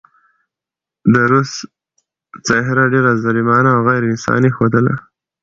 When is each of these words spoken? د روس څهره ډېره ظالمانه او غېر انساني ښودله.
د 1.13 1.15
روس 1.31 1.51
څهره 2.47 2.83
ډېره 2.93 3.11
ظالمانه 3.23 3.69
او 3.75 3.81
غېر 3.87 4.01
انساني 4.11 4.49
ښودله. 4.55 4.93